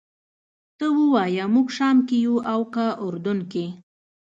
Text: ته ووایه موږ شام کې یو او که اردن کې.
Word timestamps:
ته 0.77 0.85
ووایه 0.97 1.45
موږ 1.53 1.67
شام 1.77 1.97
کې 2.07 2.17
یو 2.25 2.35
او 2.51 2.59
که 2.73 2.85
اردن 3.05 3.39
کې. 3.51 3.65